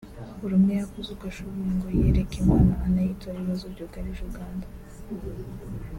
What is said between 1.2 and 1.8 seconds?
ashoboye